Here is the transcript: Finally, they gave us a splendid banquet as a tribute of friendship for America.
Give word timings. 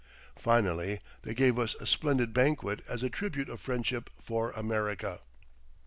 Finally, 0.35 0.99
they 1.21 1.31
gave 1.35 1.59
us 1.59 1.75
a 1.75 1.85
splendid 1.85 2.33
banquet 2.33 2.81
as 2.89 3.03
a 3.03 3.07
tribute 3.11 3.49
of 3.49 3.61
friendship 3.61 4.09
for 4.19 4.49
America. 4.53 5.19